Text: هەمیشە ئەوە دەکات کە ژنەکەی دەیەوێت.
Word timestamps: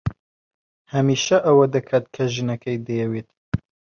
هەمیشە 0.93 1.37
ئەوە 1.45 1.65
دەکات 1.75 2.05
کە 2.15 2.23
ژنەکەی 2.35 2.77
دەیەوێت. 2.87 3.29